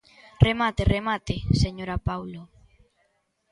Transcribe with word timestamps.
Remate, 0.47 0.81
remate, 0.95 1.35
señora 1.63 2.01
Paulo. 2.07 2.41